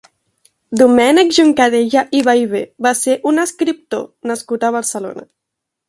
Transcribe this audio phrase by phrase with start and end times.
[0.79, 5.29] Domènec Juncadella i Ballbé va ser un escriptor nascut a Barcelona.